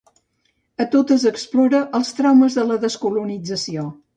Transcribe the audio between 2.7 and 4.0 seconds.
la descolonització.